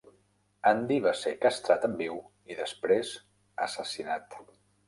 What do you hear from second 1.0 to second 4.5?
va ser castrat en viu i després assassinat.